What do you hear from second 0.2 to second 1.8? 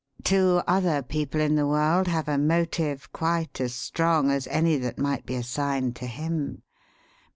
"Two other people in the